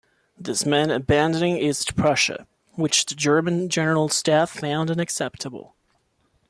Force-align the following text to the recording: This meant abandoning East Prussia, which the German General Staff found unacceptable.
This 0.35 0.65
meant 0.65 0.91
abandoning 0.91 1.57
East 1.57 1.95
Prussia, 1.95 2.47
which 2.71 3.05
the 3.05 3.13
German 3.13 3.69
General 3.69 4.09
Staff 4.09 4.49
found 4.49 4.89
unacceptable. 4.89 5.75